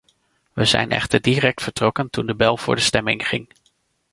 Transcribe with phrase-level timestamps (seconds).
[0.53, 3.47] We zijn echter direct vertrokken toen de bel voor de stemming ging.